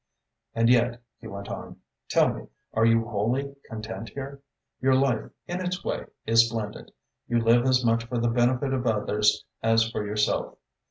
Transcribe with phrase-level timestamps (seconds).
[0.55, 4.41] "And yet," he went on, "tell me, are you wholly content here?
[4.81, 6.91] Your life, in its way, is splendid.
[7.27, 10.57] You live as much for the benefit of others as for yourself.